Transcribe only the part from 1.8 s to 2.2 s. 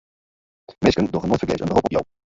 op jo.